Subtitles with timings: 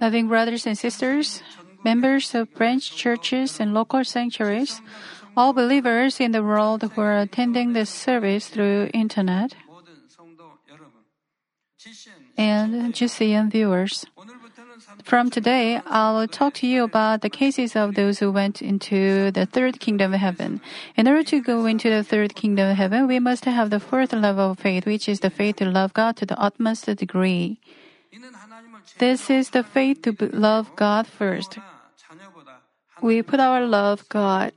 [0.00, 1.42] Loving brothers and sisters,
[1.84, 4.82] members of branch churches and local sanctuaries,
[5.36, 9.54] all believers in the world who are attending this service through internet,
[12.36, 14.04] and GCN viewers.
[15.02, 19.46] From today, I'll talk to you about the cases of those who went into the
[19.46, 20.60] third kingdom of heaven.
[20.96, 24.12] In order to go into the third kingdom of heaven, we must have the fourth
[24.12, 27.60] level of faith, which is the faith to love God to the utmost degree.
[28.98, 31.58] This is the faith to love God first.
[33.02, 34.52] We put our love God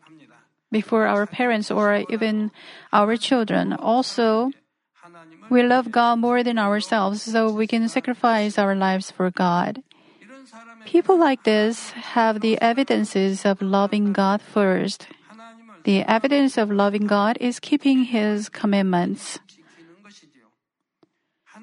[0.71, 2.51] before our parents or even
[2.93, 3.73] our children.
[3.73, 4.51] Also,
[5.49, 9.81] we love God more than ourselves, so we can sacrifice our lives for God.
[10.85, 15.07] People like this have the evidences of loving God first.
[15.83, 19.39] The evidence of loving God is keeping His commandments.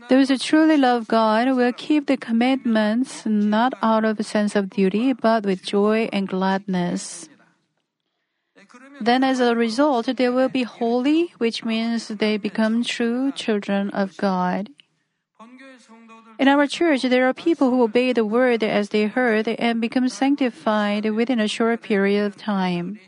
[0.09, 4.71] Those who truly love God will keep the commandments not out of a sense of
[4.71, 7.29] duty, but with joy and gladness.
[9.01, 14.17] Then, as a result, they will be holy, which means they become true children of
[14.17, 14.71] God.
[16.39, 20.09] In our church, there are people who obey the word as they heard and become
[20.09, 22.99] sanctified within a short period of time.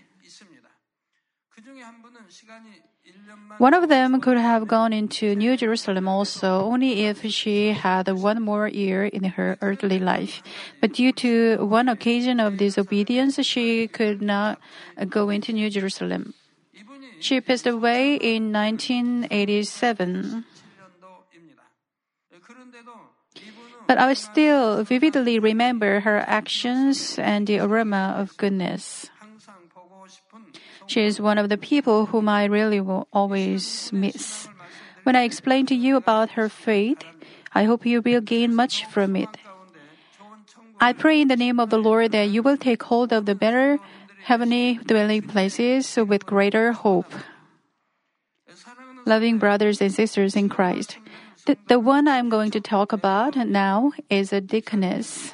[3.58, 8.42] One of them could have gone into New Jerusalem also only if she had one
[8.42, 10.42] more year in her earthly life.
[10.80, 14.60] But due to one occasion of disobedience, she could not
[15.08, 16.34] go into New Jerusalem.
[17.18, 20.44] She passed away in 1987.
[23.86, 29.08] But I still vividly remember her actions and the aroma of goodness.
[30.86, 34.48] She is one of the people whom I really will always miss.
[35.02, 37.02] When I explain to you about her faith,
[37.54, 39.30] I hope you will gain much from it.
[40.80, 43.34] I pray in the name of the Lord that you will take hold of the
[43.34, 43.78] better
[44.22, 47.10] heavenly dwelling places with greater hope.
[49.06, 50.98] Loving brothers and sisters in Christ,
[51.46, 55.32] the, the one I'm going to talk about now is a deaconess.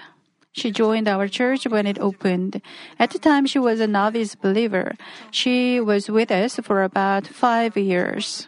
[0.53, 2.61] She joined our church when it opened.
[2.99, 4.95] At the time, she was a novice believer.
[5.31, 8.47] She was with us for about five years.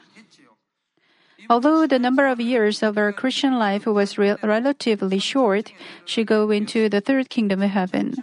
[1.48, 5.72] Although the number of years of her Christian life was re- relatively short,
[6.04, 8.14] she go into the third kingdom of heaven.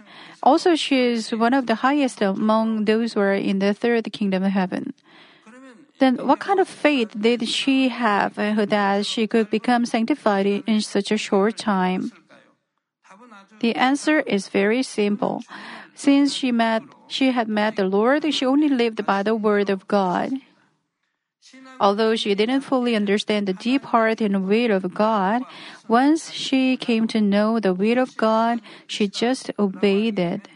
[0.42, 4.42] Also, she is one of the highest among those who are in the third kingdom
[4.42, 4.92] of heaven.
[6.00, 11.12] Then, what kind of faith did she have that she could become sanctified in such
[11.12, 12.10] a short time?
[13.62, 15.46] The answer is very simple.
[15.94, 19.86] Since she met, she had met the Lord, she only lived by the word of
[19.86, 20.34] God.
[21.78, 25.42] Although she didn't fully understand the deep heart and will of God,
[25.86, 30.48] once she came to know the will of God, she just obeyed it.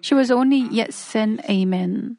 [0.00, 2.16] She was only yes and amen.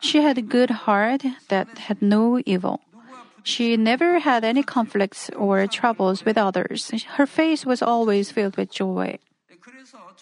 [0.00, 2.80] She had a good heart that had no evil.
[3.42, 6.90] She never had any conflicts or troubles with others.
[7.16, 9.18] Her face was always filled with joy.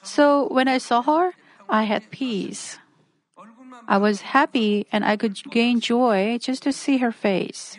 [0.03, 1.33] So when I saw her,
[1.69, 2.79] I had peace.
[3.87, 7.79] I was happy and I could gain joy just to see her face.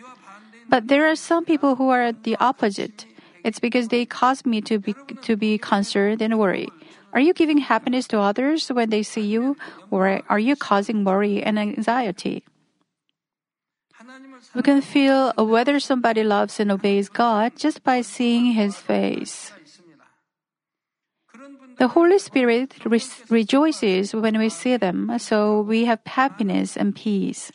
[0.68, 3.06] But there are some people who are the opposite.
[3.44, 6.68] It's because they cause me to be, to be concerned and worry.
[7.12, 9.56] Are you giving happiness to others when they see you,
[9.90, 12.44] or are you causing worry and anxiety?
[14.54, 19.52] We can feel whether somebody loves and obeys God just by seeing His face.
[21.78, 27.50] The Holy Spirit re- rejoices when we see them, so we have happiness and peace.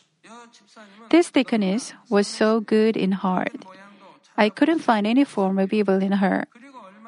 [1.10, 3.64] This deaconess was so good in heart.
[4.36, 6.46] I couldn't find any form of evil in her.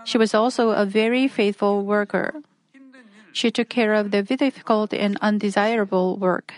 [0.05, 2.43] She was also a very faithful worker.
[3.33, 6.55] She took care of the difficult and undesirable work.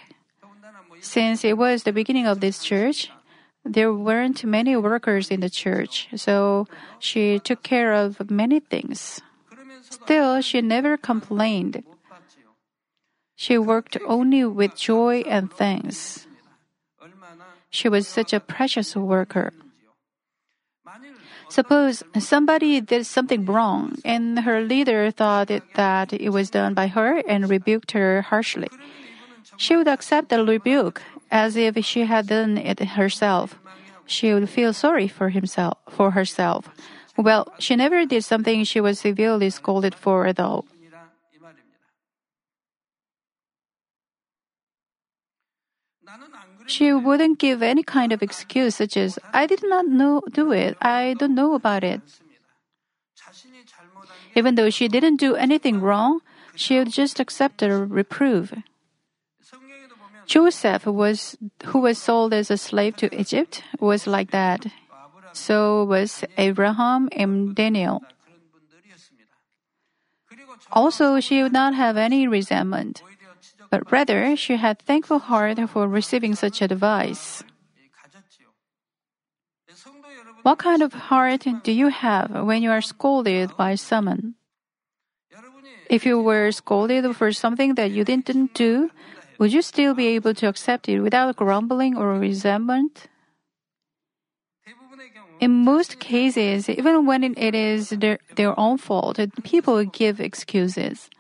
[1.03, 3.11] Since it was the beginning of this church,
[3.65, 6.69] there weren't many workers in the church, so
[7.01, 9.21] she took care of many things.
[9.91, 11.83] Still, she never complained.
[13.35, 16.27] She worked only with joy and thanks.
[17.69, 19.53] She was such a precious worker.
[21.49, 27.19] Suppose somebody did something wrong and her leader thought that it was done by her
[27.27, 28.69] and rebuked her harshly.
[29.57, 33.59] She would accept the rebuke as if she had done it herself.
[34.07, 36.69] She would feel sorry for himself for herself.
[37.17, 40.65] Well, she never did something she was severely scolded for though.
[46.67, 50.77] She wouldn't give any kind of excuse such as, I did not know, do it.
[50.81, 52.01] I don't know about it.
[54.35, 56.21] Even though she didn't do anything wrong,
[56.55, 58.53] she would just accept the reproof.
[60.27, 64.67] Joseph was, who was sold as a slave to Egypt, was like that.
[65.33, 68.03] So was Abraham and Daniel.
[70.71, 73.03] Also, she would not have any resentment,
[73.71, 77.43] but rather she had thankful heart for receiving such advice.
[80.43, 84.35] What kind of heart do you have when you are scolded by someone?
[85.89, 88.91] If you were scolded for something that you didn't do,
[89.43, 93.09] would you still be able to accept it without grumbling or resentment?
[95.41, 101.11] In most cases, even when it is their, their own fault, people give excuses.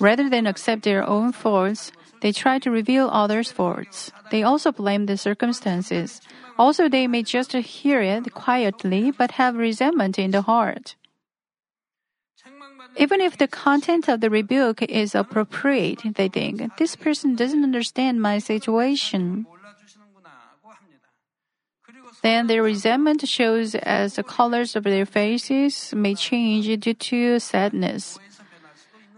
[0.00, 1.92] Rather than accept their own faults,
[2.22, 4.10] they try to reveal others' faults.
[4.30, 6.22] They also blame the circumstances.
[6.58, 10.96] Also, they may just hear it quietly but have resentment in the heart.
[12.96, 18.22] Even if the content of the rebuke is appropriate, they think, this person doesn't understand
[18.22, 19.46] my situation.
[22.22, 28.18] Then their resentment shows as the colors of their faces may change due to sadness,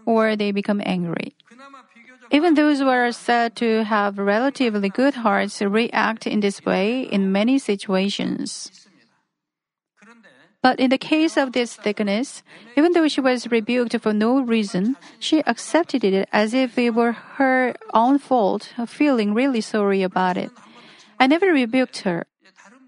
[0.05, 1.35] or they become angry.
[2.31, 7.31] Even those who are said to have relatively good hearts react in this way in
[7.31, 8.86] many situations.
[10.63, 12.43] But in the case of this deaconess,
[12.75, 17.13] even though she was rebuked for no reason, she accepted it as if it were
[17.37, 20.51] her own fault, feeling really sorry about it.
[21.19, 22.25] I never rebuked her.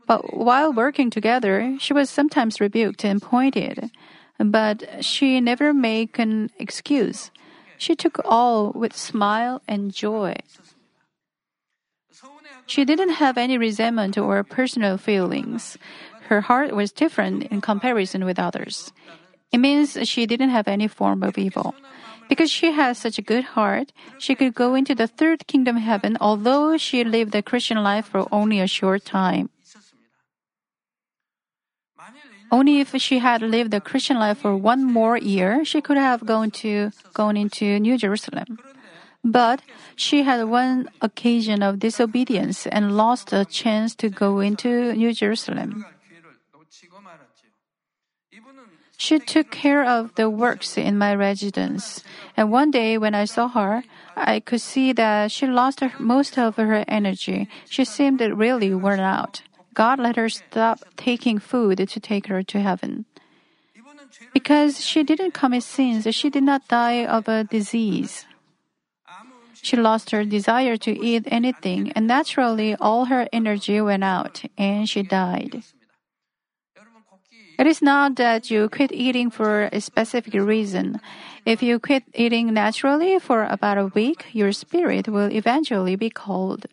[0.08, 3.92] But while working together, she was sometimes rebuked and pointed.
[4.40, 7.30] But she never made an excuse.
[7.78, 10.36] She took all with smile and joy.
[12.66, 15.78] She didn't have any resentment or personal feelings.
[16.30, 18.94] Her heart was different in comparison with others.
[19.52, 21.74] It means she didn't have any form of evil.
[22.30, 26.16] Because she has such a good heart, she could go into the third kingdom heaven
[26.22, 29.50] although she lived a Christian life for only a short time.
[32.52, 36.26] Only if she had lived a Christian life for one more year, she could have
[36.26, 38.60] gone to gone into New Jerusalem.
[39.24, 39.62] But
[39.96, 45.86] she had one occasion of disobedience and lost a chance to go into New Jerusalem.
[49.00, 52.04] She took care of the works in my residence,
[52.36, 53.84] and one day when I saw her,
[54.18, 57.48] I could see that she lost most of her energy.
[57.70, 59.42] She seemed really worn out.
[59.74, 63.06] God let her stop taking food to take her to heaven.
[64.34, 68.26] Because she didn't commit sins, she did not die of a disease.
[69.62, 74.90] She lost her desire to eat anything, and naturally all her energy went out, and
[74.90, 75.64] she died.
[77.60, 81.02] It is not that you quit eating for a specific reason.
[81.46, 86.68] If you quit eating naturally for about a week, your spirit will eventually be cold.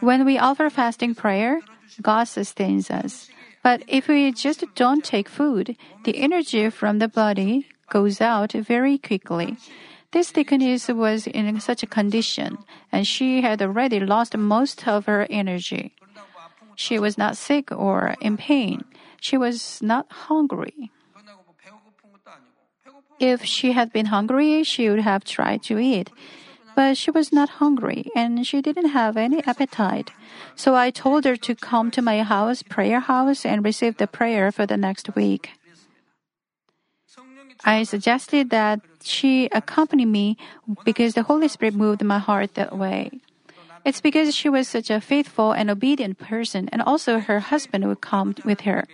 [0.00, 1.60] When we offer fasting prayer,
[2.02, 3.30] God sustains us.
[3.62, 5.74] But if we just don't take food,
[6.04, 9.56] the energy from the body goes out very quickly.
[10.12, 12.58] This deaconess was in such a condition,
[12.92, 15.94] and she had already lost most of her energy.
[16.76, 18.84] She was not sick or in pain.
[19.20, 20.90] She was not hungry.
[23.18, 26.10] If she had been hungry, she would have tried to eat
[26.78, 30.12] but she was not hungry and she didn't have any appetite.
[30.54, 34.52] So I told her to come to my house, prayer house, and receive the prayer
[34.52, 35.50] for the next week.
[37.64, 40.36] I suggested that she accompany me
[40.84, 43.10] because the Holy Spirit moved my heart that way.
[43.84, 48.00] It's because she was such a faithful and obedient person, and also her husband would
[48.00, 48.86] come with her.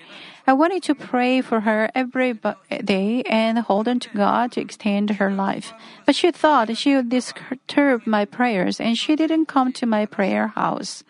[0.47, 2.39] I wanted to pray for her every
[2.85, 5.73] day and hold on to God to extend her life.
[6.05, 10.49] But she thought she would disturb my prayers, and she didn't come to my prayer
[10.49, 11.03] house.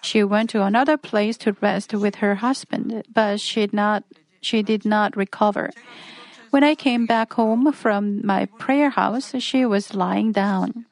[0.00, 4.04] She went to another place to rest with her husband, but she did not,
[4.40, 5.70] she did not recover.
[6.50, 10.86] When I came back home from my prayer house, she was lying down.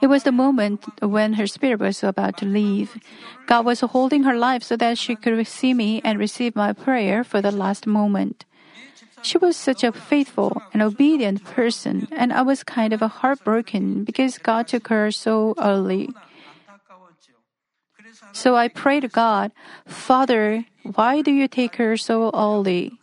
[0.00, 2.98] It was the moment when her spirit was about to leave.
[3.46, 7.24] God was holding her life so that she could see me and receive my prayer
[7.24, 8.44] for the last moment.
[9.22, 14.38] She was such a faithful and obedient person, and I was kind of heartbroken because
[14.38, 16.10] God took her so early.
[18.32, 19.50] So I prayed to God,
[19.86, 22.98] Father, why do you take her so early?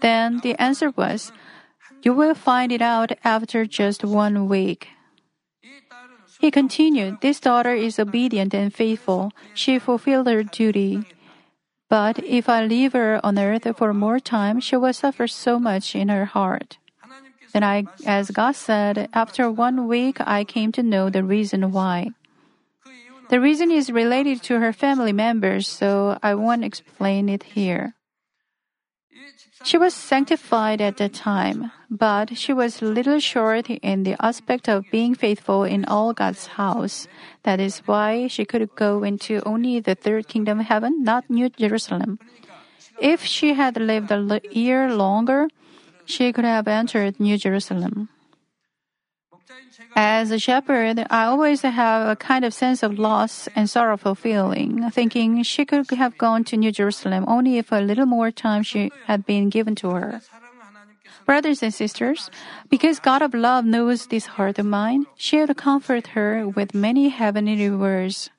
[0.00, 1.32] Then the answer was,
[2.02, 4.88] you will find it out after just one week.
[6.40, 9.32] He continued, This daughter is obedient and faithful.
[9.52, 11.04] She fulfilled her duty.
[11.90, 15.94] But if I leave her on earth for more time, she will suffer so much
[15.94, 16.78] in her heart.
[17.52, 22.10] Then I, as God said, after one week I came to know the reason why.
[23.28, 27.94] The reason is related to her family members, so I won't explain it here.
[29.62, 34.88] She was sanctified at the time, but she was little short in the aspect of
[34.92, 37.08] being faithful in all God's house.
[37.42, 41.48] That is why she could go into only the third kingdom of heaven, not New
[41.50, 42.20] Jerusalem.
[43.00, 45.48] If she had lived a year longer,
[46.04, 48.08] she could have entered New Jerusalem.
[49.96, 54.88] As a shepherd, I always have a kind of sense of loss and sorrowful feeling,
[54.90, 58.92] thinking she could have gone to New Jerusalem only if a little more time she
[59.06, 60.20] had been given to her.
[61.26, 62.30] Brothers and sisters,
[62.68, 67.08] because God of love knows this heart of mine, she will comfort her with many
[67.08, 68.30] heavenly words.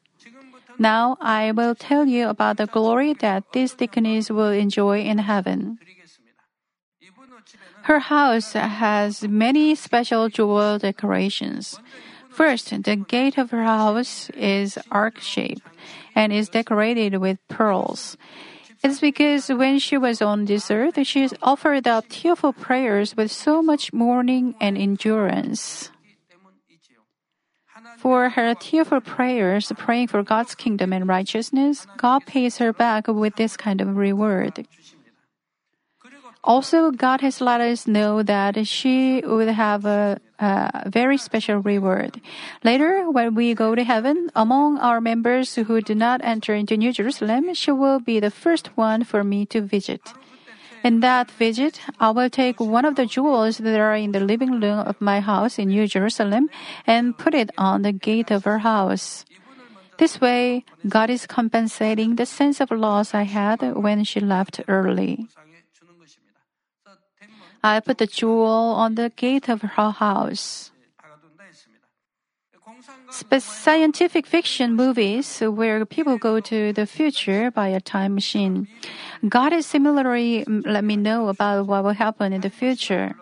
[0.78, 5.78] Now I will tell you about the glory that this deaconess will enjoy in heaven.
[7.84, 11.80] Her house has many special jewel decorations.
[12.30, 15.68] First, the gate of her house is arc shaped
[16.16, 18.18] and is decorated with pearls.
[18.84, 23.62] It's because when she was on this earth, she offered up tearful prayers with so
[23.62, 25.92] much mourning and endurance.
[27.98, 33.36] For her tearful prayers, praying for God's kingdom and righteousness, God pays her back with
[33.36, 34.66] this kind of reward.
[36.44, 42.20] Also, God has let us know that she would have a, a, very special reward.
[42.64, 46.92] Later, when we go to heaven, among our members who do not enter into New
[46.92, 50.02] Jerusalem, she will be the first one for me to visit.
[50.84, 54.60] In that visit, I will take one of the jewels that are in the living
[54.60, 56.50] room of my house in New Jerusalem
[56.88, 59.24] and put it on the gate of her house.
[60.02, 65.28] This way, God is compensating the sense of loss I had when she left early.
[67.64, 70.72] I put the jewel on the gate of her house.
[73.12, 78.68] Scientific fiction movies where people go to the future by a time machine.
[79.28, 83.16] God is similarly mm, let me know about what will happen in the future.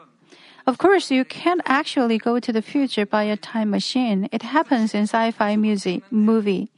[0.68, 4.30] Of course, you can't actually go to the future by a time machine.
[4.32, 6.70] It happens in sci-fi music, movie.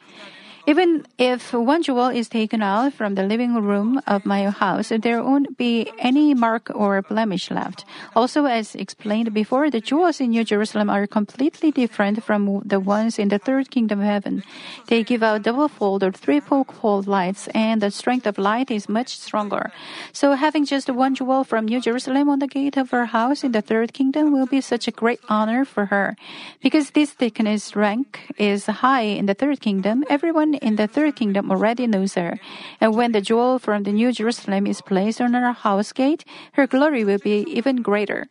[0.68, 5.24] Even if one jewel is taken out from the living room of my house, there
[5.24, 7.84] won't be any mark or blemish left.
[8.16, 13.18] Also, as explained before, the jewels in New Jerusalem are completely different from the ones
[13.18, 14.44] in the third kingdom of heaven.
[14.88, 18.88] They give out double fold or triple fold lights, and the strength of light is
[18.88, 19.72] much stronger.
[20.14, 23.52] So, having just one jewel from New Jerusalem on the gate of her house in
[23.52, 26.16] the third kingdom will be such a great honor for her.
[26.62, 31.52] Because this deaconess rank is high in the third kingdom, everyone in the third kingdom
[31.52, 32.40] already knows her.
[32.80, 36.68] And when the jewel from the New Jerusalem is placed on her house gate, her
[36.68, 38.28] glory will be even greater.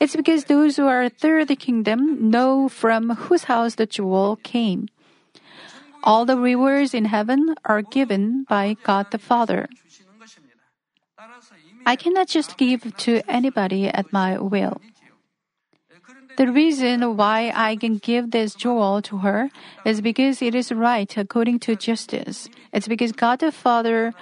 [0.00, 4.88] It's because those who are third kingdom know from whose house the jewel came.
[6.02, 9.68] All the rewards in heaven are given by God the Father.
[11.86, 14.80] I cannot just give to anybody at my will.
[16.36, 19.50] The reason why I can give this jewel to her
[19.84, 22.48] is because it is right according to justice.
[22.72, 24.14] It's because God the Father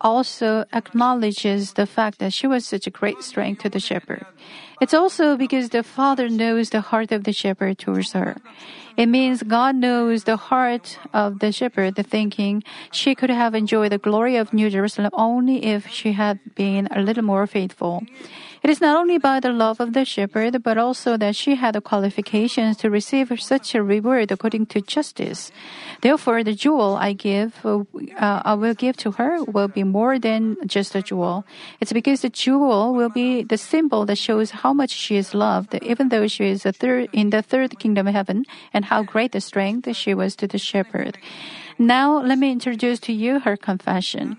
[0.00, 4.26] also acknowledges the fact that she was such a great strength to the shepherd.
[4.80, 8.36] It's also because the Father knows the heart of the shepherd towards her.
[8.96, 13.98] It means God knows the heart of the shepherd, thinking she could have enjoyed the
[13.98, 18.02] glory of New Jerusalem only if she had been a little more faithful.
[18.62, 21.74] It is not only by the love of the shepherd, but also that she had
[21.74, 25.50] the qualifications to receive such a reward according to justice.
[26.02, 27.84] Therefore, the jewel I give, uh,
[28.18, 31.46] I will give to her will be more than just a jewel.
[31.80, 35.74] It's because the jewel will be the symbol that shows how much she is loved,
[35.82, 39.40] even though she is third, in the third kingdom of heaven, and how great the
[39.40, 41.16] strength she was to the shepherd.
[41.78, 44.36] Now, let me introduce to you her confession.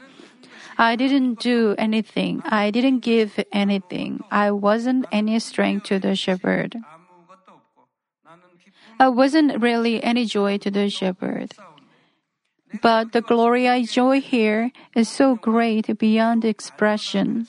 [0.78, 2.42] I didn't do anything.
[2.46, 4.24] I didn't give anything.
[4.32, 6.78] I wasn't any strength to the shepherd.
[9.00, 11.54] I wasn't really any joy to the shepherd.
[12.82, 17.48] But the glory I enjoy here is so great beyond expression.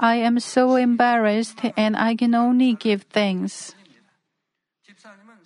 [0.00, 3.74] I am so embarrassed and I can only give thanks.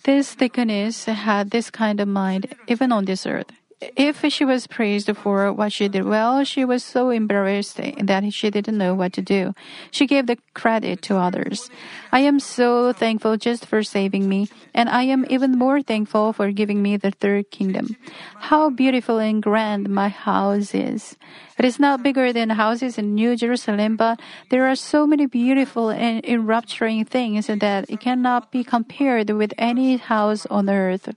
[0.03, 3.51] This deaconess had this kind of mind even on this earth.
[3.95, 8.49] If she was praised for what she did well, she was so embarrassed that she
[8.49, 9.53] didn't know what to do.
[9.91, 11.69] She gave the credit to others.
[12.11, 16.51] I am so thankful just for saving me, and I am even more thankful for
[16.51, 17.97] giving me the third kingdom.
[18.35, 21.17] How beautiful and grand my house is.
[21.57, 25.89] It is not bigger than houses in New Jerusalem, but there are so many beautiful
[25.89, 31.09] and enrapturing things that it cannot be compared with any house on earth.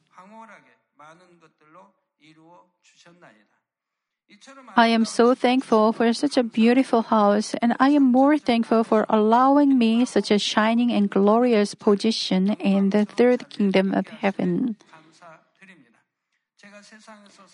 [4.76, 9.06] I am so thankful for such a beautiful house, and I am more thankful for
[9.08, 14.76] allowing me such a shining and glorious position in the third kingdom of heaven.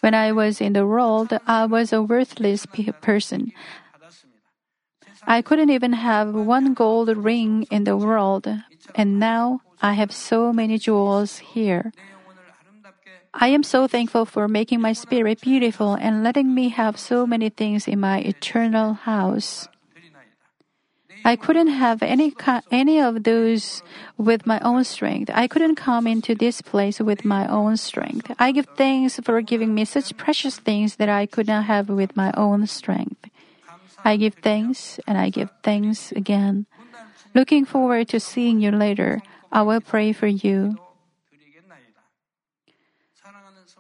[0.01, 3.53] When I was in the world, I was a worthless person.
[5.27, 8.49] I couldn't even have one gold ring in the world,
[8.95, 11.93] and now I have so many jewels here.
[13.35, 17.49] I am so thankful for making my spirit beautiful and letting me have so many
[17.49, 19.69] things in my eternal house.
[21.25, 22.35] I couldn't have any
[22.71, 23.83] any of those
[24.19, 25.31] with my own strength.
[25.33, 28.35] I couldn't come into this place with my own strength.
[28.39, 32.17] I give thanks for giving me such precious things that I could not have with
[32.17, 33.31] my own strength.
[34.05, 36.67] I give thanks and I give thanks again.
[37.35, 39.23] Looking forward to seeing you later.
[39.53, 40.82] I will pray for you.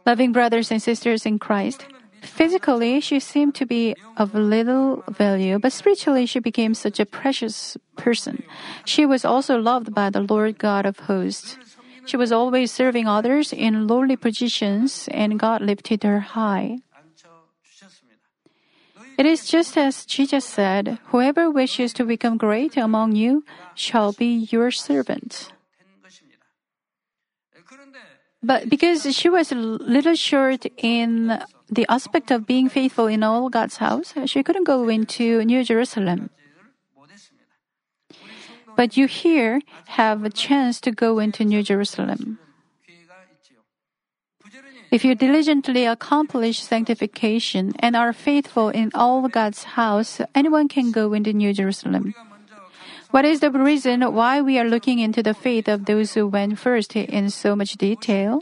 [0.04, 1.86] Loving brothers and sisters in Christ,
[2.22, 7.76] physically she seemed to be of little value, but spiritually she became such a precious
[7.96, 8.42] person.
[8.84, 11.56] She was also loved by the Lord God of hosts.
[12.04, 16.78] She was always serving others in lowly positions, and God lifted her high.
[19.18, 23.44] It is just as Jesus said, Whoever wishes to become great among you
[23.74, 25.52] shall be your servant.
[28.42, 31.38] But because she was a little short in
[31.70, 36.30] the aspect of being faithful in all God's house, she couldn't go into New Jerusalem.
[38.76, 39.60] But you here
[39.94, 42.38] have a chance to go into New Jerusalem.
[44.90, 51.14] If you diligently accomplish sanctification and are faithful in all God's house, anyone can go
[51.14, 52.12] into New Jerusalem.
[53.12, 56.58] What is the reason why we are looking into the faith of those who went
[56.58, 58.40] first in so much detail?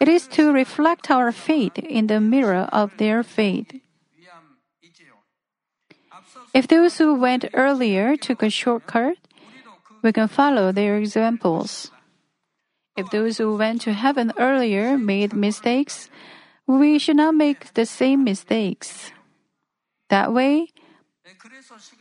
[0.00, 3.76] It is to reflect our faith in the mirror of their faith.
[6.54, 9.20] If those who went earlier took a shortcut,
[10.00, 11.92] we can follow their examples.
[12.96, 16.08] If those who went to heaven earlier made mistakes,
[16.66, 19.12] we should not make the same mistakes.
[20.08, 20.71] That way,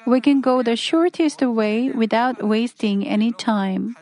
[0.05, 3.95] we can go the shortest way without wasting any time.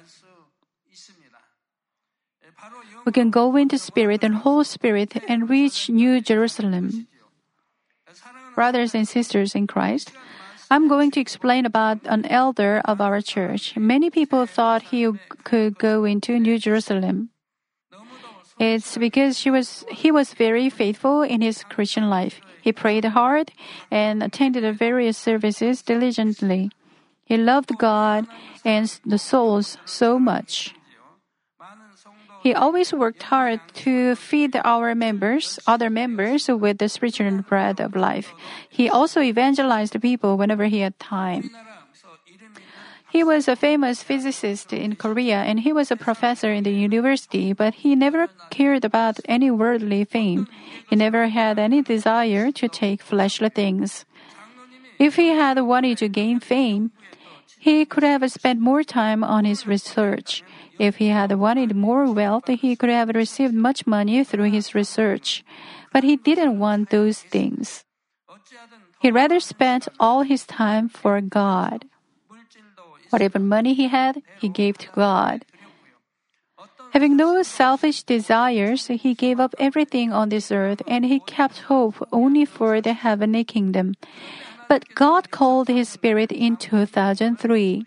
[3.05, 7.07] We can go into spirit and whole spirit and reach New Jerusalem.
[8.55, 10.11] Brothers and sisters in Christ,
[10.69, 13.75] I'm going to explain about an elder of our church.
[13.77, 15.09] Many people thought he
[15.43, 17.29] could go into New Jerusalem.
[18.59, 22.41] It's because she was, he was very faithful in his Christian life.
[22.61, 23.51] He prayed hard
[23.89, 26.69] and attended various services diligently.
[27.23, 28.27] He loved God
[28.65, 30.75] and the souls so much.
[32.41, 37.95] He always worked hard to feed our members, other members, with the spiritual bread of
[37.95, 38.33] life.
[38.69, 41.51] He also evangelized people whenever he had time.
[43.19, 47.51] He was a famous physicist in Korea and he was a professor in the university,
[47.51, 50.47] but he never cared about any worldly fame.
[50.89, 54.05] He never had any desire to take fleshly things.
[54.99, 56.91] If he had wanted to gain fame,
[57.59, 60.41] he could have spent more time on his research.
[60.79, 65.43] If he had wanted more wealth, he could have received much money through his research.
[65.91, 67.83] But he didn't want those things.
[69.01, 71.83] He rather spent all his time for God.
[73.09, 75.45] Whatever money he had, he gave to God.
[76.91, 81.95] Having no selfish desires, he gave up everything on this earth and he kept hope
[82.11, 83.93] only for the heavenly kingdom.
[84.67, 87.85] But God called his spirit in 2003.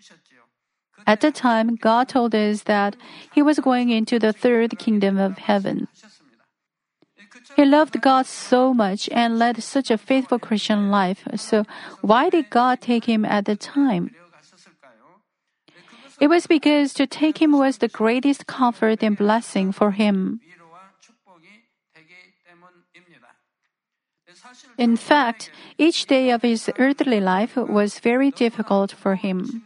[1.05, 2.95] At the time, God told us that
[3.33, 5.87] he was going into the third kingdom of heaven.
[7.55, 11.27] He loved God so much and led such a faithful Christian life.
[11.35, 11.65] So
[12.01, 14.11] why did God take him at the time?
[16.19, 20.39] It was because to take him was the greatest comfort and blessing for him.
[24.77, 29.63] In fact, each day of his earthly life was very difficult for him.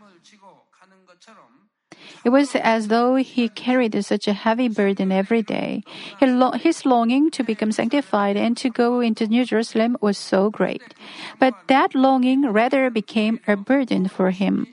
[2.26, 5.84] It was as though he carried such a heavy burden every day.
[6.20, 10.84] His longing to become sanctified and to go into New Jerusalem was so great.
[11.40, 14.68] But that longing rather became a burden for him.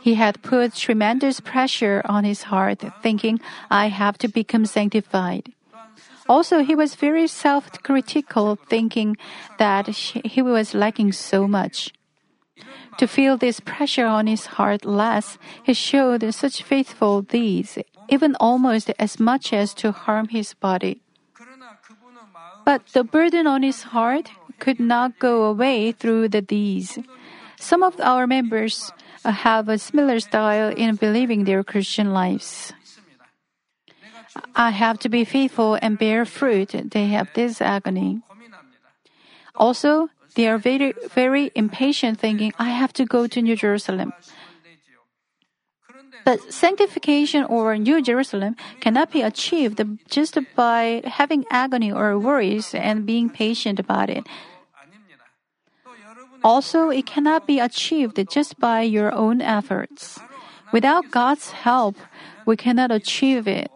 [0.00, 5.52] He had put tremendous pressure on his heart, thinking, I have to become sanctified.
[6.28, 9.16] Also, he was very self critical, thinking
[9.58, 11.92] that he was lacking so much.
[12.98, 18.90] To feel this pressure on his heart less, he showed such faithful deeds, even almost
[18.98, 21.00] as much as to harm his body.
[22.64, 26.98] But the burden on his heart could not go away through the deeds.
[27.58, 28.92] Some of our members
[29.24, 32.72] uh, have a similar style in believing their Christian lives.
[34.54, 36.70] I have to be faithful and bear fruit.
[36.72, 38.22] They have this agony.
[39.54, 44.12] Also, they are very, very impatient, thinking, I have to go to New Jerusalem.
[46.24, 53.06] But sanctification or New Jerusalem cannot be achieved just by having agony or worries and
[53.06, 54.24] being patient about it.
[56.44, 60.18] Also, it cannot be achieved just by your own efforts.
[60.72, 61.96] Without God's help,
[62.46, 63.70] we cannot achieve it.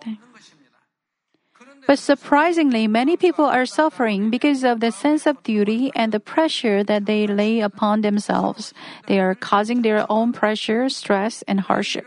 [1.87, 6.85] But surprisingly, many people are suffering because of the sense of duty and the pressure
[6.85, 8.73] that they lay upon themselves.
[9.09, 12.07] They are causing their own pressure, stress, and hardship.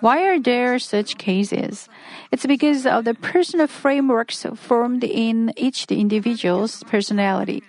[0.00, 1.88] Why are there such cases?
[2.30, 7.62] It's because of the personal frameworks formed in each individual's personality.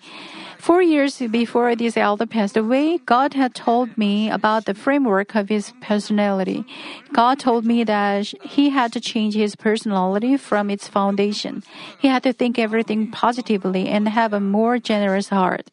[0.61, 5.49] Four years before this elder passed away, God had told me about the framework of
[5.49, 6.65] his personality.
[7.11, 11.63] God told me that he had to change his personality from its foundation.
[11.97, 15.71] He had to think everything positively and have a more generous heart.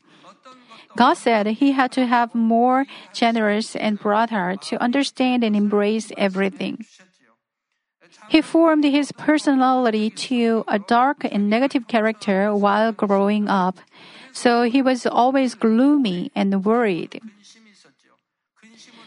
[0.97, 6.13] God said he had to have more generous and broad heart to understand and embrace
[6.17, 6.87] everything.
[8.31, 13.81] He formed his personality to a dark and negative character while growing up.
[14.39, 17.21] So he was always gloomy and worried.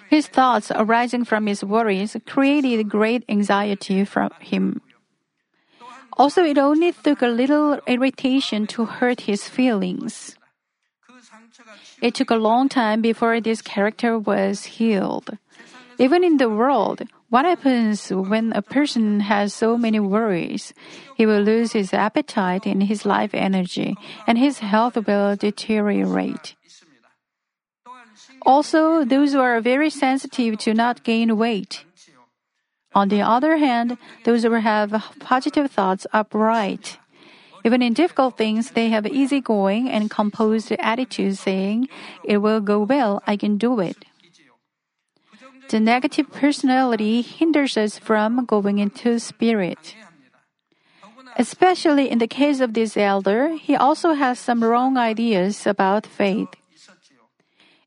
[0.10, 4.82] His thoughts arising from his worries created great anxiety from him.
[6.20, 10.36] Also, it only took a little irritation to hurt his feelings.
[12.02, 15.38] It took a long time before this character was healed.
[15.98, 20.74] Even in the world, what happens when a person has so many worries?
[21.16, 23.96] He will lose his appetite and his life energy,
[24.28, 26.56] and his health will deteriorate.
[28.46, 31.86] Also, those who are very sensitive to not gain weight.
[32.94, 34.92] On the other hand, those who have
[35.22, 37.00] positive thoughts are bright.
[37.64, 41.88] Even in difficult things, they have easygoing and composed attitudes saying,
[42.26, 44.04] It will go well, I can do it.
[45.72, 49.96] The negative personality hinders us from going into spirit.
[51.38, 56.50] Especially in the case of this elder, he also has some wrong ideas about faith.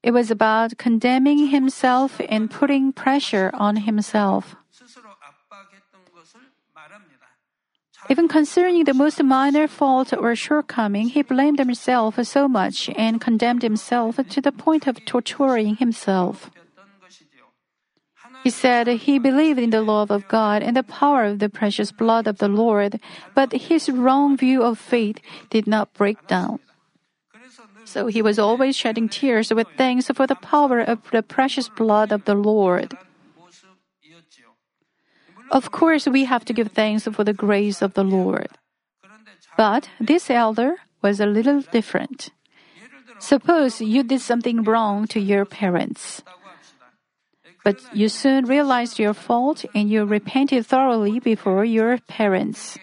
[0.03, 4.57] It was about condemning himself and putting pressure on himself.
[8.09, 13.61] Even concerning the most minor fault or shortcoming, he blamed himself so much and condemned
[13.61, 16.51] himself to the point of torturing himself.
[18.45, 21.91] He said he believed in the love of God and the power of the precious
[21.91, 23.01] blood of the Lord,
[23.35, 25.17] but his wrong view of faith
[25.49, 26.61] did not break down.
[27.87, 32.13] So he was always shedding tears with thanks for the power of the precious blood
[32.13, 32.93] of the Lord.
[35.51, 38.61] Of course, we have to give thanks for the grace of the Lord.
[39.57, 42.29] But this elder was a little different.
[43.19, 46.21] Suppose you did something wrong to your parents.
[47.65, 52.79] But you soon realized your fault and you repented thoroughly before your parents.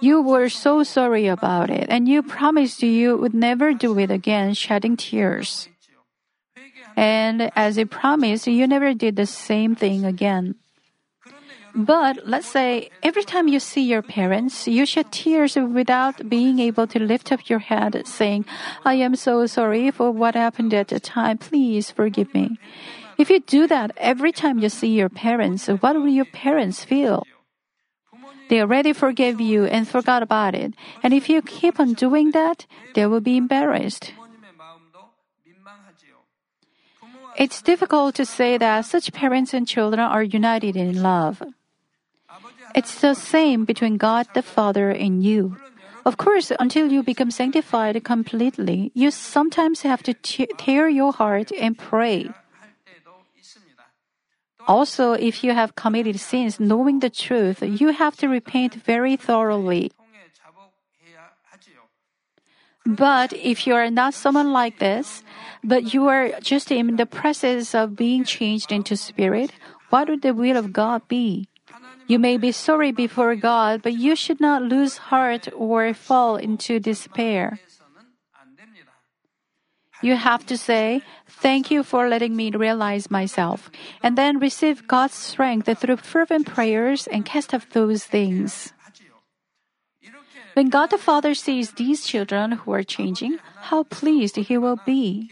[0.00, 4.54] You were so sorry about it and you promised you would never do it again,
[4.54, 5.68] shedding tears.
[6.96, 10.59] And as you promised, you never did the same thing again.
[11.74, 16.86] But let's say every time you see your parents, you shed tears without being able
[16.88, 18.44] to lift up your head, saying,
[18.84, 21.38] I am so sorry for what happened at the time.
[21.38, 22.58] Please forgive me.
[23.18, 27.26] If you do that every time you see your parents, what will your parents feel?
[28.48, 30.74] They already forgave you and forgot about it.
[31.04, 34.12] And if you keep on doing that, they will be embarrassed.
[37.36, 41.40] It's difficult to say that such parents and children are united in love.
[42.74, 45.56] It's the same between God the Father and you.
[46.04, 51.76] Of course, until you become sanctified completely, you sometimes have to tear your heart and
[51.76, 52.30] pray.
[54.66, 59.92] Also, if you have committed sins knowing the truth, you have to repent very thoroughly.
[62.86, 65.22] But if you are not someone like this,
[65.62, 69.52] but you are just in the process of being changed into spirit,
[69.90, 71.49] what would the will of God be?
[72.10, 76.80] You may be sorry before God, but you should not lose heart or fall into
[76.80, 77.60] despair.
[80.02, 83.70] You have to say, Thank you for letting me realize myself,
[84.02, 88.72] and then receive God's strength through fervent prayers and cast off those things.
[90.54, 93.38] When God the Father sees these children who are changing,
[93.70, 95.30] how pleased He will be.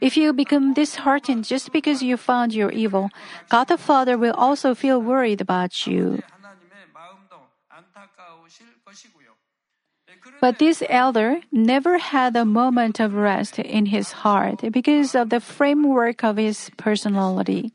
[0.00, 3.10] If you become disheartened just because you found your evil,
[3.48, 6.22] God the Father will also feel worried about you.
[10.40, 15.40] But this elder never had a moment of rest in his heart because of the
[15.40, 17.72] framework of his personality.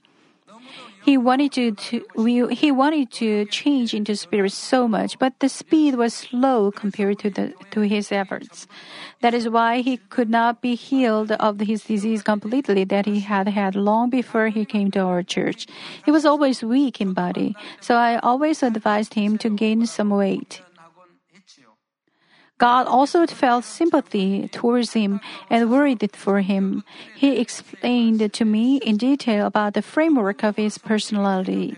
[1.04, 5.96] He wanted to, to he wanted to change into spirit so much, but the speed
[5.96, 8.68] was slow compared to the to his efforts.
[9.20, 13.50] That is why he could not be healed of his disease completely that he had
[13.50, 15.68] had long before he came to our church.
[16.06, 20.62] He was always weak in body, so I always advised him to gain some weight.
[22.64, 26.86] God also felt sympathy towards him and worried for him.
[27.14, 31.76] He explained to me in detail about the framework of his personality.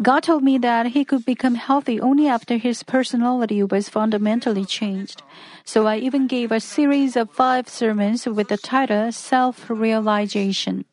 [0.00, 5.20] God told me that he could become healthy only after his personality was fundamentally changed.
[5.64, 10.84] So I even gave a series of five sermons with the title Self Realization.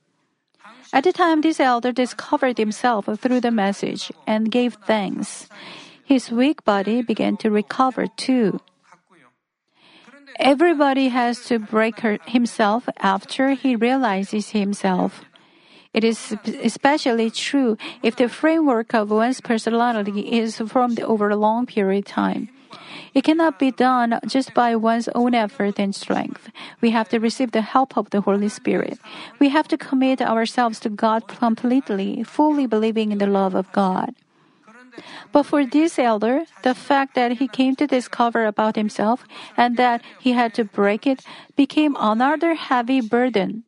[0.91, 5.45] At the time, this elder discovered himself through the message and gave thanks.
[6.03, 8.61] His weak body began to recover too.
[10.41, 15.21] Everybody has to break her, himself after he realizes himself.
[15.93, 21.67] It is especially true if the framework of one's personality is formed over a long
[21.67, 22.49] period of time.
[23.13, 26.49] It cannot be done just by one's own effort and strength.
[26.81, 28.97] We have to receive the help of the Holy Spirit.
[29.37, 34.15] We have to commit ourselves to God completely, fully believing in the love of God.
[35.31, 39.25] But for this elder, the fact that he came to discover about himself
[39.57, 41.23] and that he had to break it
[41.55, 43.63] became another heavy burden.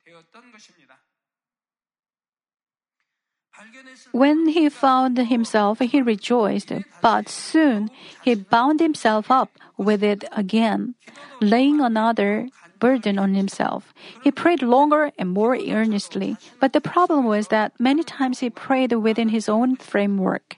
[4.12, 7.90] When he found himself, he rejoiced, but soon
[8.24, 10.96] he bound himself up with it again,
[11.42, 13.94] laying another burden on himself.
[14.24, 18.92] He prayed longer and more earnestly, but the problem was that many times he prayed
[18.94, 20.58] within his own framework.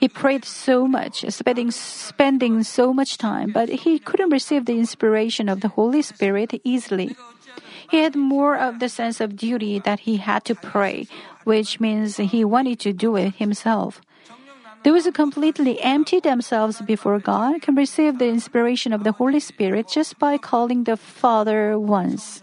[0.00, 5.48] He prayed so much, spending, spending so much time, but he couldn't receive the inspiration
[5.48, 7.16] of the Holy Spirit easily.
[7.90, 11.06] He had more of the sense of duty that he had to pray,
[11.44, 14.00] which means he wanted to do it himself.
[14.84, 19.88] Those who completely empty themselves before God can receive the inspiration of the Holy Spirit
[19.88, 22.42] just by calling the Father once.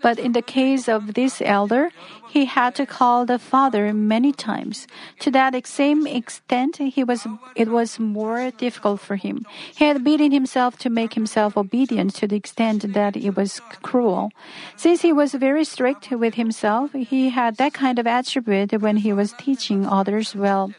[0.00, 1.90] But in the case of this elder,
[2.28, 4.86] he had to call the Father many times.
[5.20, 9.46] To that same extent, he was, it was more difficult for him.
[9.74, 14.30] He had beaten himself to make himself obedient to the extent that it was cruel.
[14.76, 19.12] Since he was very strict with himself, he had that kind of attribute when he
[19.12, 20.72] was teaching others well.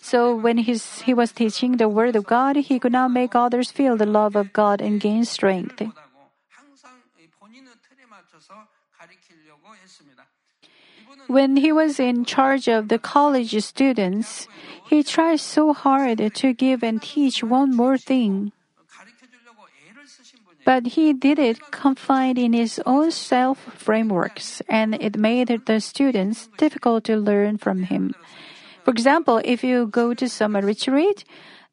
[0.00, 3.72] So when his, he was teaching the Word of God, he could not make others
[3.72, 5.82] feel the love of God and gain strength.
[11.24, 11.32] Mm-hmm.
[11.32, 14.48] When he was in charge of the college students,
[14.88, 18.52] he tried so hard to give and teach one more thing.
[20.64, 26.48] But he did it confined in his own self frameworks, and it made the students
[26.56, 28.14] difficult to learn from him.
[28.82, 31.24] For example, if you go to summer retreat,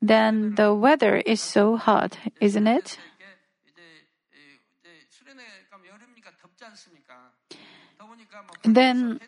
[0.02, 2.98] then the weather is so hot, isn't it?
[8.64, 9.20] Then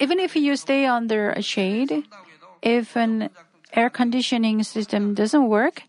[0.00, 2.04] even if you stay under a shade,
[2.62, 3.30] if an
[3.72, 5.82] air conditioning system doesn't work,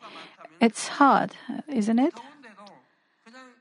[0.62, 1.32] it's hot,
[1.68, 2.14] isn't it?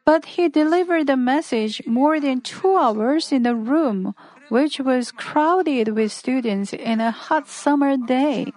[0.05, 4.15] But he delivered the message more than two hours in a room
[4.49, 8.53] which was crowded with students in a hot summer day.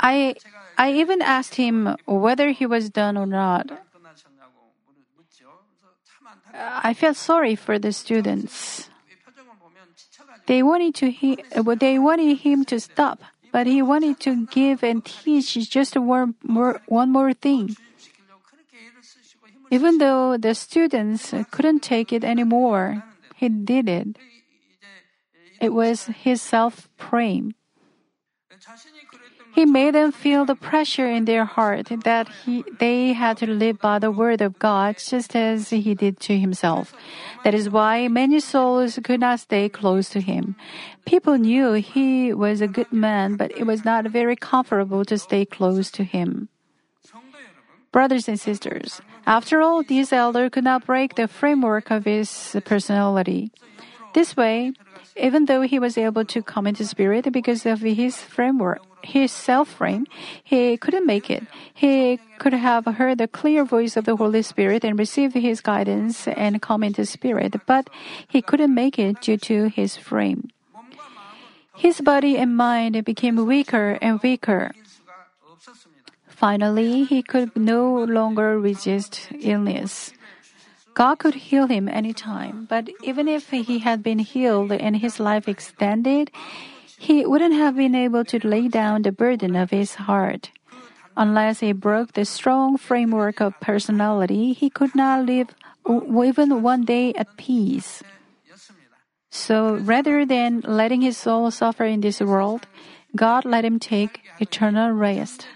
[0.00, 0.34] I,
[0.76, 3.70] I even asked him whether he was done or not.
[6.54, 8.90] Uh, I felt sorry for the students.
[10.46, 11.44] They wanted to he,
[11.78, 13.20] they wanted him to stop,
[13.52, 17.76] but he wanted to give and teach just one more, one more thing.
[19.70, 23.04] Even though the students couldn't take it anymore,
[23.36, 24.16] he did it.
[25.60, 27.54] It was his self praying.
[29.58, 33.80] He made them feel the pressure in their heart that he, they had to live
[33.80, 36.94] by the word of God just as he did to himself.
[37.42, 40.54] That is why many souls could not stay close to him.
[41.06, 45.44] People knew he was a good man, but it was not very comfortable to stay
[45.44, 46.48] close to him.
[47.90, 53.50] Brothers and sisters, after all, this elder could not break the framework of his personality.
[54.14, 54.70] This way,
[55.16, 60.06] even though he was able to come into spirit because of his framework, his self-frame,
[60.42, 61.44] he couldn't make it.
[61.72, 66.28] He could have heard the clear voice of the Holy Spirit and received his guidance
[66.28, 67.88] and come into spirit, but
[68.26, 70.50] he couldn't make it due to his frame.
[71.76, 74.72] His body and mind became weaker and weaker.
[76.26, 80.12] Finally, he could no longer resist illness.
[80.94, 85.46] God could heal him anytime, but even if he had been healed and his life
[85.46, 86.30] extended,
[86.98, 90.50] he wouldn't have been able to lay down the burden of his heart.
[91.16, 95.54] Unless he broke the strong framework of personality, he could not live
[95.86, 98.02] even one day at peace.
[99.30, 102.66] So rather than letting his soul suffer in this world,
[103.16, 105.46] God let him take eternal rest.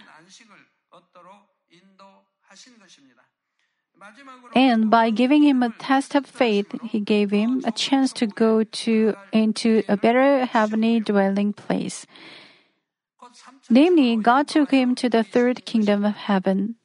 [4.55, 8.65] And by giving him a test of faith, he gave him a chance to go
[8.65, 12.07] to into a better heavenly dwelling place.
[13.71, 16.77] Namely, God took him to the third kingdom of heaven.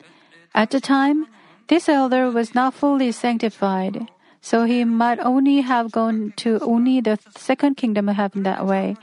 [0.55, 1.27] At the time,
[1.67, 4.07] this elder was not fully sanctified,
[4.39, 8.95] so he might only have gone to only the second kingdom of heaven that way.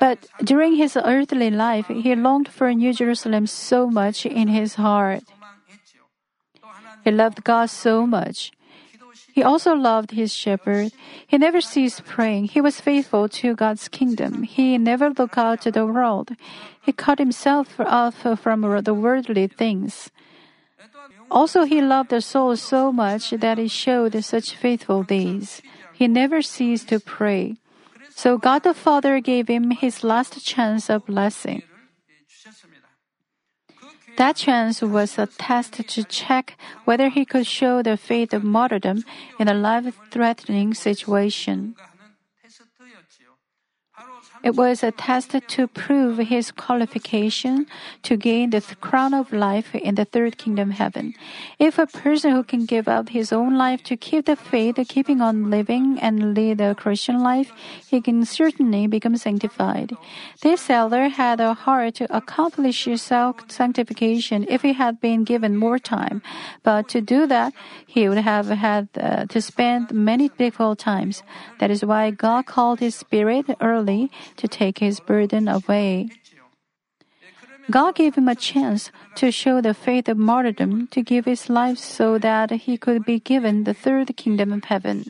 [0.00, 5.22] But during his earthly life, he longed for New Jerusalem so much in his heart.
[7.04, 8.52] He loved God so much.
[9.32, 10.92] He also loved his shepherd.
[11.26, 12.46] He never ceased praying.
[12.46, 14.42] He was faithful to God's kingdom.
[14.42, 16.34] He never looked out to the world.
[16.82, 20.10] He cut himself off from the worldly things.
[21.30, 25.62] Also, he loved the soul so much that he showed such faithful deeds.
[25.94, 27.56] He never ceased to pray.
[28.10, 31.62] So God the Father gave him his last chance of blessing.
[34.20, 39.02] That chance was a test to check whether he could show the faith of martyrdom
[39.38, 41.74] in a life threatening situation.
[44.42, 47.66] It was a test to prove his qualification
[48.04, 51.14] to gain the th- crown of life in the third kingdom heaven.
[51.58, 55.20] If a person who can give up his own life to keep the faith, keeping
[55.20, 57.52] on living and lead a Christian life,
[57.86, 59.92] he can certainly become sanctified.
[60.40, 65.78] This elder had a heart to accomplish self sanctification if he had been given more
[65.78, 66.22] time.
[66.62, 67.52] But to do that,
[67.86, 71.22] he would have had uh, to spend many difficult times.
[71.58, 76.08] That is why God called his spirit early to take his burden away.
[77.70, 81.78] God gave him a chance to show the faith of martyrdom, to give his life
[81.78, 85.06] so that he could be given the third kingdom of heaven.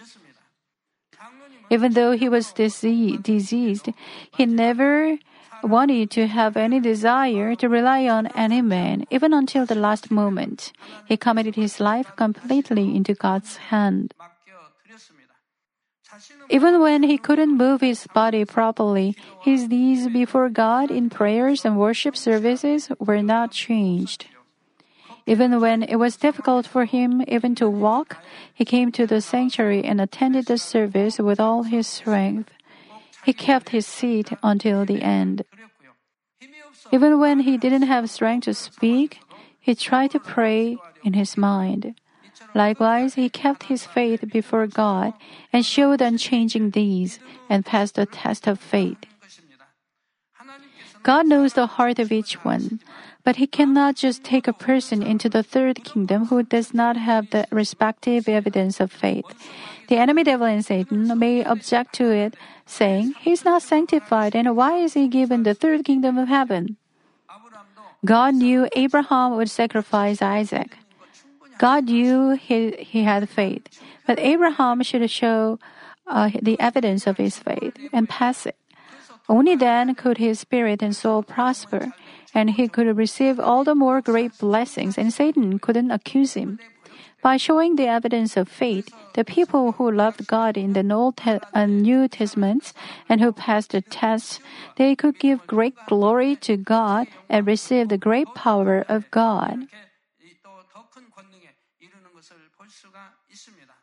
[1.70, 3.88] Even though he was diseased,
[4.36, 5.16] he never
[5.62, 10.72] wanted to have any desire to rely on any man, even until the last moment.
[11.06, 14.12] He committed his life completely into God's hand.
[16.50, 21.78] Even when he couldn't move his body properly, his knees before God in prayers and
[21.78, 24.26] worship services were not changed.
[25.26, 28.16] Even when it was difficult for him even to walk,
[28.52, 32.50] he came to the sanctuary and attended the service with all his strength.
[33.24, 35.44] He kept his seat until the end.
[36.90, 39.20] Even when he didn't have strength to speak,
[39.60, 41.94] he tried to pray in his mind.
[42.54, 45.14] Likewise, he kept his faith before God
[45.52, 48.98] and showed unchanging deeds and passed the test of faith.
[51.02, 52.80] God knows the heart of each one,
[53.24, 57.30] but he cannot just take a person into the third kingdom who does not have
[57.30, 59.24] the respective evidence of faith.
[59.88, 64.54] The enemy devil and Satan may object to it, saying, "He is not sanctified, and
[64.54, 66.76] why is he given the third kingdom of heaven?
[68.04, 70.76] God knew Abraham would sacrifice Isaac.
[71.60, 73.68] God knew he, he had faith,
[74.06, 75.58] but Abraham should show
[76.06, 78.56] uh, the evidence of his faith and pass it.
[79.28, 81.92] Only then could his spirit and soul prosper,
[82.32, 86.58] and he could receive all the more great blessings, and Satan couldn't accuse him.
[87.20, 91.44] By showing the evidence of faith, the people who loved God in the Old Te-
[91.52, 92.72] uh, New Testaments
[93.06, 94.40] and who passed the test,
[94.80, 99.68] they could give great glory to God and receive the great power of God.
[101.89, 103.73] 이르는 것을 볼 수가 있습니다.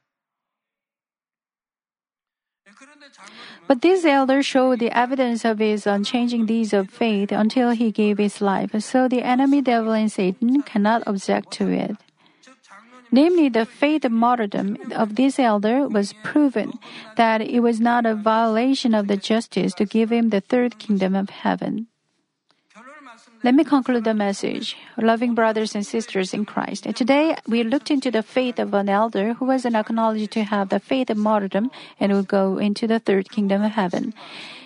[2.68, 7.32] 예, 그런데 장로님은 But this elder showed the evidence of his unchanging deeds of faith
[7.32, 11.96] until he gave his life, so the enemy devil and Satan cannot object to it.
[12.40, 16.78] 즉 장로님 Namely, the faith of martyrdom of this elder was proven
[17.16, 21.16] that it was not a violation of the justice to give him the third kingdom
[21.16, 21.88] of heaven.
[23.43, 24.75] Let me conclude the message.
[24.97, 26.85] Loving brothers and sisters in Christ.
[26.95, 30.79] Today, we looked into the faith of an elder who was acknowledged to have the
[30.79, 31.69] faith of martyrdom
[31.99, 34.15] and would go into the third kingdom of heaven.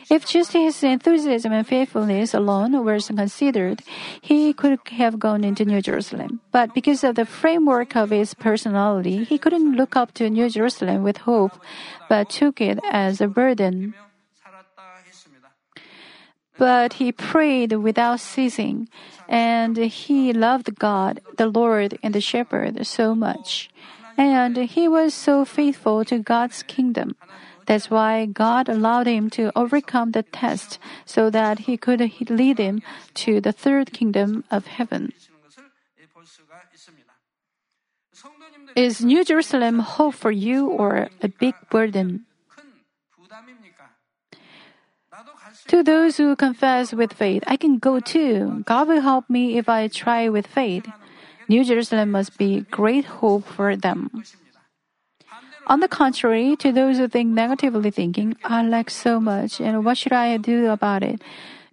[0.09, 3.81] If just his enthusiasm and faithfulness alone were considered,
[4.21, 6.39] he could have gone into New Jerusalem.
[6.51, 11.03] But because of the framework of his personality, he couldn't look up to New Jerusalem
[11.03, 11.59] with hope,
[12.07, 13.93] but took it as a burden
[16.61, 18.87] but he prayed without ceasing,
[19.27, 23.71] and he loved God, the Lord, and the shepherd so much.
[24.15, 27.17] And he was so faithful to God's kingdom.
[27.65, 32.83] That's why God allowed him to overcome the test so that he could lead him
[33.25, 35.13] to the third kingdom of heaven.
[38.75, 42.29] Is New Jerusalem hope for you or a big burden?
[45.67, 48.63] To those who confess with faith, I can go too.
[48.65, 50.87] God will help me if I try with faith.
[51.47, 54.23] New Jerusalem must be great hope for them.
[55.67, 59.97] On the contrary, to those who think negatively thinking, I lack so much, and what
[59.97, 61.21] should I do about it?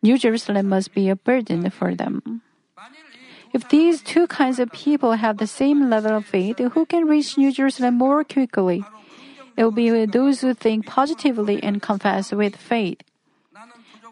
[0.03, 2.43] New Jerusalem must be a burden for them.
[3.53, 7.39] If these two kinds of people have the same level of faith, who can reach
[7.39, 8.85] New Jerusalem more quickly?
[9.57, 13.01] It will be those who think positively and confess with faith.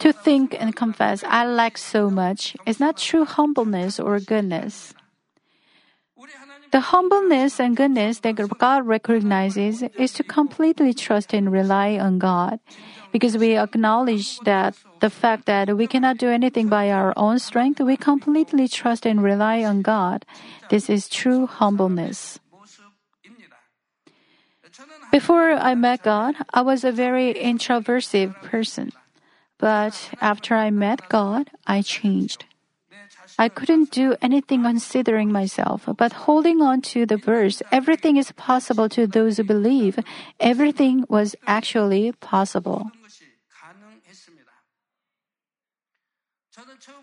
[0.01, 4.95] To think and confess, I lack so much, is not true humbleness or goodness.
[6.73, 12.59] The humbleness and goodness that God recognizes is to completely trust and rely on God,
[13.13, 17.81] because we acknowledge that the fact that we cannot do anything by our own strength,
[17.81, 20.27] we completely trust and rely on God.
[20.69, 22.41] This is true humbleness.
[25.13, 28.93] Before I met God, I was a very introversive person.
[29.59, 32.45] But after I met God, I changed.
[33.39, 38.89] I couldn't do anything considering myself, but holding on to the verse, everything is possible
[38.91, 39.99] to those who believe,
[40.41, 42.91] everything was actually possible.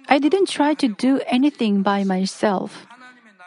[0.09, 2.87] I didn't try to do anything by myself.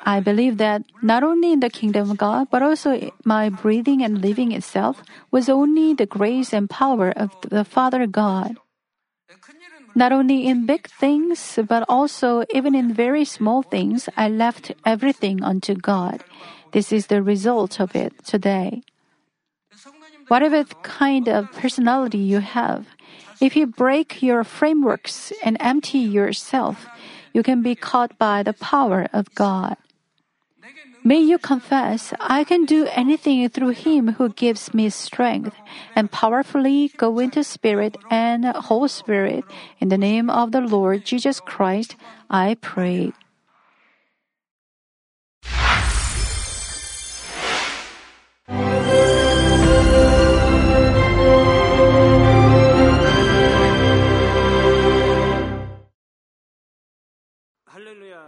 [0.05, 4.23] I believe that not only in the kingdom of God, but also my breathing and
[4.23, 5.03] living itself
[5.33, 8.57] was only the grace and power of the Father God.
[9.95, 15.43] Not only in big things, but also even in very small things, I left everything
[15.43, 16.23] unto God.
[16.73, 18.83] This is the result of it today.
[20.29, 22.87] Whatever kind of personality you have,
[23.41, 26.87] if you break your frameworks and empty yourself,
[27.33, 29.77] you can be caught by the power of God.
[31.07, 35.55] May you confess, I can do anything through him who gives me strength,
[35.95, 39.45] and powerfully go into spirit and whole spirit.
[39.79, 41.95] In the name of the Lord Jesus Christ,
[42.29, 43.13] I pray.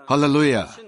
[0.06, 0.87] Hallelujah.